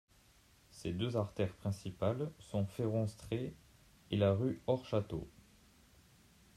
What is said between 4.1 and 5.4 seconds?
la rue Hors-Château.